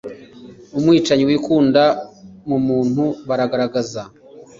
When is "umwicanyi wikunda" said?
0.77-1.83